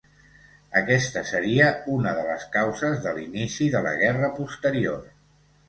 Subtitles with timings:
[0.79, 1.67] Aquesta seria
[1.97, 5.01] una de les causes de l'inici de la guerra posterior.